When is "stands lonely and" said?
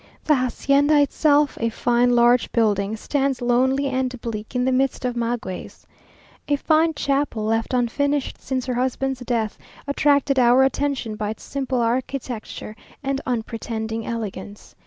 2.95-4.19